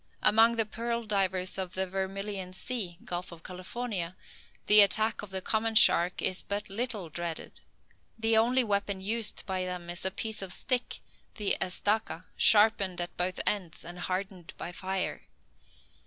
[0.23, 4.15] Among the pearl divers of the Vermilion Sea (Gulf of California),
[4.65, 7.61] the attack of the common shark is but little dreaded.
[8.17, 11.01] The only weapon used by them is a piece of stick
[11.35, 15.21] (the estaca), sharpened at both ends, and hardened by fire.